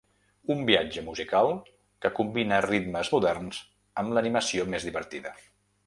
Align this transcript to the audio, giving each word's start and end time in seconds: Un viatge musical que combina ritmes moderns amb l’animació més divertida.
Un 0.53 0.61
viatge 0.69 1.03
musical 1.09 1.51
que 2.05 2.11
combina 2.21 2.61
ritmes 2.67 3.13
moderns 3.17 3.63
amb 4.05 4.15
l’animació 4.19 4.71
més 4.75 4.91
divertida. 4.93 5.41